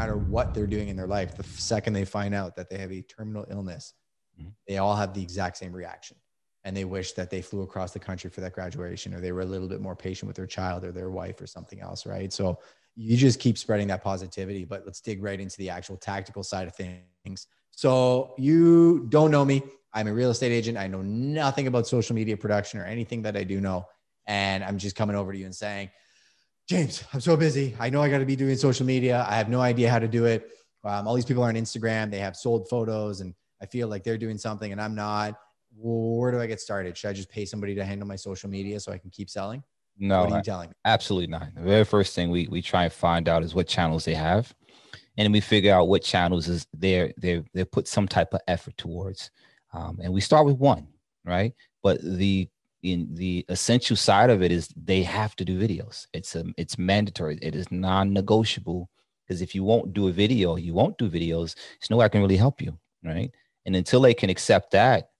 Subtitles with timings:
[0.00, 2.92] matter what they're doing in their life, the second they find out that they have
[2.92, 3.92] a terminal illness,
[4.40, 4.48] mm-hmm.
[4.66, 6.16] they all have the exact same reaction.
[6.64, 9.40] And they wish that they flew across the country for that graduation or they were
[9.40, 12.04] a little bit more patient with their child or their wife or something else.
[12.04, 12.32] Right.
[12.32, 12.58] So
[12.96, 14.64] you just keep spreading that positivity.
[14.64, 17.46] But let's dig right into the actual tactical side of things.
[17.70, 19.62] So you don't know me.
[19.94, 20.76] I'm a real estate agent.
[20.76, 23.86] I know nothing about social media production or anything that I do know.
[24.26, 25.90] And I'm just coming over to you and saying,
[26.70, 27.74] James, I'm so busy.
[27.80, 29.26] I know I got to be doing social media.
[29.28, 30.52] I have no idea how to do it.
[30.84, 32.12] Um, all these people are on Instagram.
[32.12, 35.34] They have sold photos, and I feel like they're doing something and I'm not.
[35.76, 36.96] Where do I get started?
[36.96, 39.64] Should I just pay somebody to handle my social media so I can keep selling?
[39.98, 40.74] No, what are you telling me?
[40.84, 41.52] Absolutely not.
[41.56, 44.54] The very first thing we, we try and find out is what channels they have.
[45.18, 48.42] And then we figure out what channels is they're, they're, they put some type of
[48.46, 49.32] effort towards.
[49.72, 50.86] Um, and we start with one,
[51.24, 51.52] right?
[51.82, 52.48] But the
[52.82, 56.06] in the essential side of it is they have to do videos.
[56.12, 57.38] It's a, um, it's mandatory.
[57.42, 58.88] It is non-negotiable
[59.26, 61.54] because if you won't do a video, you won't do videos.
[61.54, 63.30] There's no way I can really help you, right?
[63.66, 65.10] And until they can accept that,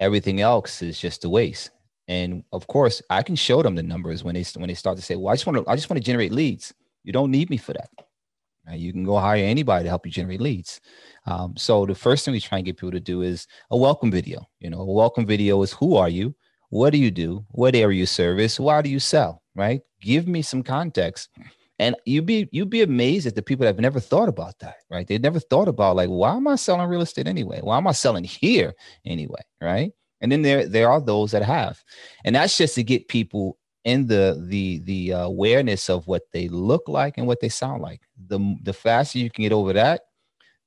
[0.00, 1.70] everything else is just a waste.
[2.08, 5.02] And of course, I can show them the numbers when they when they start to
[5.02, 6.74] say, "Well, I just want to I just want to generate leads."
[7.04, 7.88] You don't need me for that.
[8.72, 10.80] You can go hire anybody to help you generate leads.
[11.26, 14.10] Um, so the first thing we try and get people to do is a welcome
[14.10, 14.48] video.
[14.58, 16.34] You know, a welcome video is who are you?
[16.70, 17.44] What do you do?
[17.50, 18.58] What area you service?
[18.58, 19.42] Why do you sell?
[19.54, 19.82] Right?
[20.00, 21.28] Give me some context.
[21.78, 24.76] And you'd be you'd be amazed at the people that have never thought about that,
[24.90, 25.06] right?
[25.06, 27.60] They never thought about like, why am I selling real estate anyway?
[27.62, 28.74] Why am I selling here
[29.06, 29.40] anyway?
[29.60, 29.92] Right.
[30.20, 31.82] And then there there are those that have.
[32.24, 36.48] And that's just to get people in the the the uh, awareness of what they
[36.48, 38.02] look like and what they sound like.
[38.28, 40.02] The the faster you can get over that,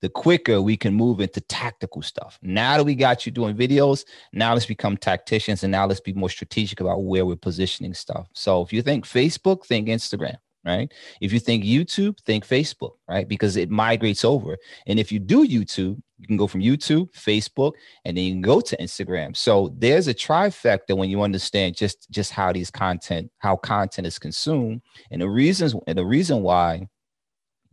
[0.03, 2.37] the quicker we can move into tactical stuff.
[2.41, 6.11] Now that we got you doing videos, now let's become tacticians and now let's be
[6.11, 8.27] more strategic about where we're positioning stuff.
[8.33, 10.93] So if you think Facebook, think Instagram, right?
[11.21, 13.25] If you think YouTube, think Facebook, right?
[13.25, 14.57] Because it migrates over.
[14.87, 17.71] And if you do YouTube, you can go from YouTube, Facebook,
[18.03, 19.37] and then you can go to Instagram.
[19.37, 24.19] So there's a trifecta when you understand just just how these content, how content is
[24.19, 26.89] consumed, and the reasons and the reason why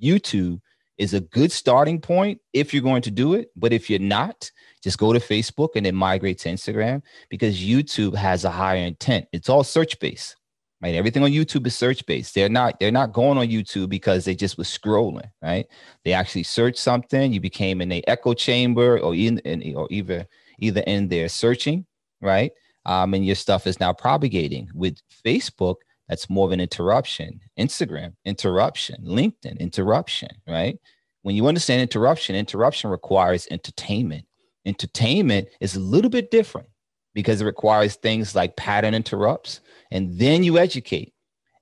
[0.01, 0.61] YouTube
[1.01, 3.49] is a good starting point if you're going to do it.
[3.57, 4.51] But if you're not,
[4.83, 9.27] just go to Facebook and then migrate to Instagram because YouTube has a higher intent.
[9.33, 10.37] It's all search based,
[10.83, 10.95] right?
[10.95, 12.35] Everything on YouTube is search based.
[12.35, 15.67] They're not they're not going on YouTube because they just was scrolling, right?
[16.05, 17.33] They actually search something.
[17.33, 20.27] You became in a echo chamber or in, in or either
[20.59, 21.87] either in there searching,
[22.21, 22.53] right?
[22.85, 25.77] Um, and your stuff is now propagating with Facebook
[26.11, 27.41] that's more of an interruption.
[27.57, 28.97] Instagram, interruption.
[29.05, 30.77] LinkedIn, interruption, right?
[31.23, 34.27] When you understand interruption, interruption requires entertainment.
[34.67, 36.67] Entertainment is a little bit different
[37.15, 39.61] because it requires things like pattern interrupts,
[39.93, 41.15] and then you educate.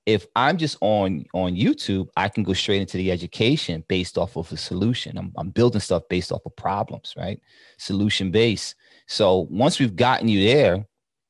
[0.06, 4.37] If I'm just on on YouTube, I can go straight into the education based off
[4.37, 5.19] of a solution.
[5.19, 7.38] I'm, I'm building stuff based off of problems, right?
[7.76, 8.76] Solution based.
[9.08, 10.87] So once we've gotten you there,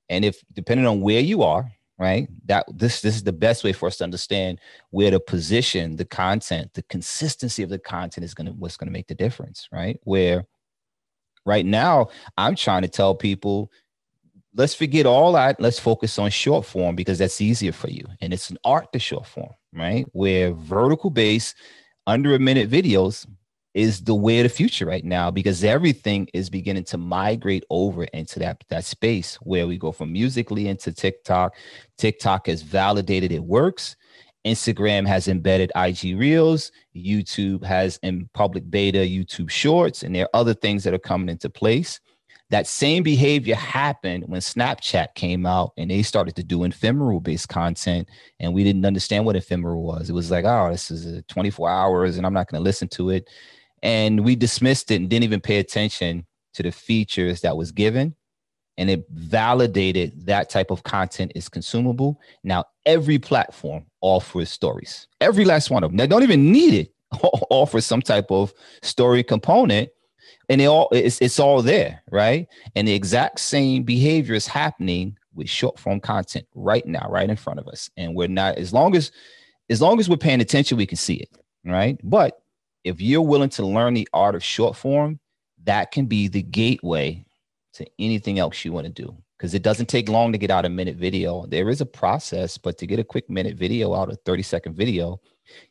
[0.08, 1.68] and if depending on where you are,
[1.98, 2.28] right?
[2.46, 4.60] That this this is the best way for us to understand
[4.90, 8.88] where to position the content the consistency of the content is going to what's going
[8.88, 9.98] to make the difference right?
[10.04, 10.44] Where
[11.46, 13.70] right now i'm trying to tell people
[14.54, 18.04] let's forget all that let's focus on short form because that's easier for you.
[18.20, 20.06] And it's an art to short form right?
[20.12, 21.54] Where vertical base
[22.06, 23.26] under a minute videos
[23.74, 28.04] is the way of the future right now because everything is beginning to migrate over
[28.04, 31.54] into that that space where we go from Musical.ly into TikTok.
[31.96, 33.96] TikTok has validated it works.
[34.46, 36.72] Instagram has embedded IG Reels.
[36.96, 41.28] YouTube has in public beta YouTube Shorts, and there are other things that are coming
[41.28, 42.00] into place.
[42.50, 47.48] That same behavior happened when Snapchat came out and they started to do ephemeral based
[47.48, 48.08] content.
[48.40, 50.08] And we didn't understand what ephemeral was.
[50.08, 53.10] It was like, oh, this is 24 hours and I'm not going to listen to
[53.10, 53.28] it
[53.82, 58.14] and we dismissed it and didn't even pay attention to the features that was given
[58.76, 65.44] and it validated that type of content is consumable now every platform offers stories every
[65.44, 66.94] last one of them they don't even need it
[67.50, 69.88] offers some type of story component
[70.48, 75.16] and it all it's, it's all there right and the exact same behavior is happening
[75.34, 78.72] with short form content right now right in front of us and we're not as
[78.72, 79.12] long as
[79.70, 81.30] as long as we're paying attention we can see it
[81.64, 82.40] right but
[82.88, 85.20] if you're willing to learn the art of short form,
[85.64, 87.24] that can be the gateway
[87.74, 89.16] to anything else you want to do.
[89.36, 91.46] Because it doesn't take long to get out a minute video.
[91.46, 94.74] There is a process, but to get a quick minute video out, a 30 second
[94.74, 95.20] video,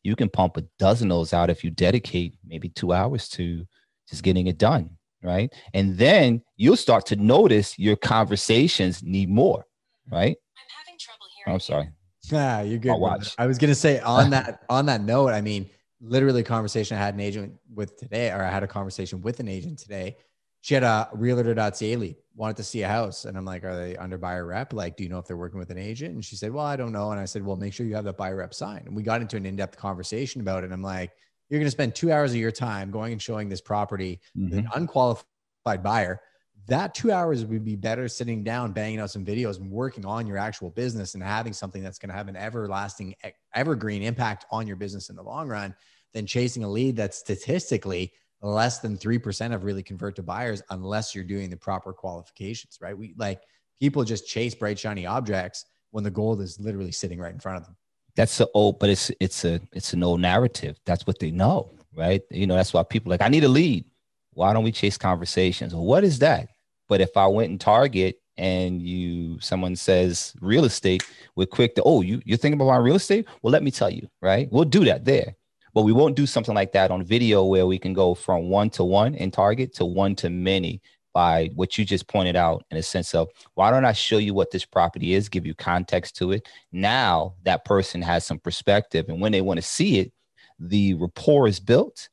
[0.04, 3.68] you can pump a dozen of those out if you dedicate maybe two hours to
[4.10, 4.92] just getting it done.
[5.24, 5.52] Right.
[5.74, 9.66] And then you'll start to notice your conversations need more.
[10.12, 10.38] Right.
[10.58, 11.54] I'm having trouble hearing.
[11.56, 11.90] I'm sorry.
[12.32, 13.32] Yeah, you're good.
[13.38, 15.70] I was gonna say on that on that note, I mean,
[16.02, 19.40] literally a conversation I had an agent with today, or I had a conversation with
[19.40, 20.18] an agent today.
[20.62, 23.26] She had a realtor.ca lead, wanted to see a house.
[23.26, 24.74] And I'm like, are they under buyer rep?
[24.74, 26.14] Like, do you know if they're working with an agent?
[26.14, 27.12] And she said, well, I don't know.
[27.12, 28.84] And I said, well, make sure you have that buyer rep sign.
[28.86, 30.66] And we got into an in-depth conversation about it.
[30.66, 31.12] And I'm like,
[31.50, 34.50] you're going to spend two hours of your time going and showing this property mm-hmm.
[34.50, 34.82] with an mm-hmm.
[34.82, 36.22] unqualified buyer
[36.68, 40.28] that two hours would be better sitting down, banging out some videos and working on
[40.28, 43.16] your actual business and having something that's going to have an everlasting,
[43.56, 45.74] evergreen impact on your business in the long run
[46.14, 48.12] than chasing a lead that's statistically
[48.42, 52.98] less than 3% of really convert to buyers unless you're doing the proper qualifications, right?
[52.98, 53.42] We like
[53.80, 57.60] people just chase bright, shiny objects when the gold is literally sitting right in front
[57.60, 57.78] of them.
[58.18, 60.78] That's the old, but it's, it's a, it's an old narrative.
[60.86, 62.22] That's what they know, right?
[62.32, 63.86] You know, that's why people like, I need a lead.
[64.34, 65.74] Why don't we chase conversations?
[65.74, 66.50] What is that?
[66.90, 71.04] But if I went and Target and you someone says real estate,
[71.36, 73.28] we're quick to, oh, you you're thinking about real estate?
[73.42, 74.48] Well, let me tell you, right?
[74.52, 75.36] We'll do that there.
[75.74, 78.72] But we won't do something like that on video where we can go from one
[78.72, 80.82] to one in Target to one to many
[81.18, 84.36] by what you just pointed out in a sense of why don't I show you
[84.36, 86.48] what this property is, give you context to it.
[86.72, 89.06] Now that person has some perspective.
[89.10, 90.12] And when they want to see it,
[90.60, 92.10] the rapport is built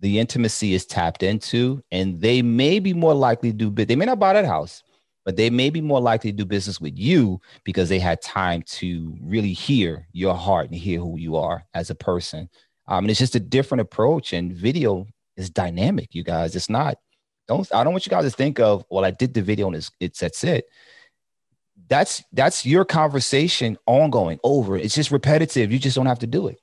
[0.00, 3.84] the intimacy is tapped into, and they may be more likely to do.
[3.84, 4.82] They may not buy that house,
[5.24, 8.62] but they may be more likely to do business with you because they had time
[8.62, 12.48] to really hear your heart and hear who you are as a person.
[12.88, 14.32] Um, and it's just a different approach.
[14.32, 15.06] And video
[15.36, 16.54] is dynamic, you guys.
[16.54, 16.98] It's not.
[17.48, 19.76] Don't I don't want you guys to think of well, I did the video and
[19.76, 20.66] it's it's that's it.
[21.88, 24.76] That's that's your conversation ongoing over.
[24.76, 25.70] It's just repetitive.
[25.70, 26.58] You just don't have to do it